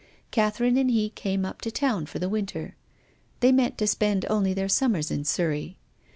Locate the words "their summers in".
4.51-5.25